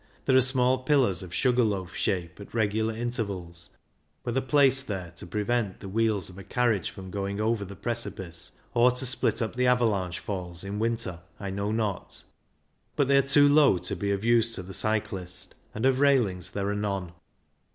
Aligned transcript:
There 0.25 0.35
are 0.35 0.41
small 0.41 0.79
pillars 0.79 1.21
of 1.21 1.31
sugar 1.31 1.63
loaf 1.63 1.93
shape 1.95 2.39
at 2.39 2.55
regular 2.55 2.95
intervals, 2.95 3.69
whether 4.23 4.41
placed 4.41 4.87
there 4.87 5.11
to 5.17 5.27
prevent 5.27 5.79
the 5.79 5.87
wheels 5.87 6.27
of 6.27 6.39
a 6.39 6.43
carriage 6.43 6.89
from 6.89 7.11
going 7.11 7.39
over 7.39 7.63
the 7.63 7.75
precipice, 7.75 8.51
or 8.73 8.89
to 8.89 9.05
split 9.05 9.43
up 9.43 9.55
the 9.55 9.67
avalanche 9.67 10.17
falls 10.17 10.63
in 10.63 10.79
winter, 10.79 11.19
I 11.39 11.51
know 11.51 11.71
not, 11.71 12.23
but 12.95 13.09
they 13.09 13.17
are 13.17 13.21
too 13.21 13.47
low 13.47 13.77
to 13.77 13.95
be 13.95 14.09
of 14.11 14.25
use 14.25 14.55
to 14.55 14.63
the 14.63 14.73
cyclist, 14.73 15.53
and 15.71 15.85
of 15.85 15.99
railings 15.99 16.49
there 16.49 16.69
are 16.69 16.75
none. 16.75 17.11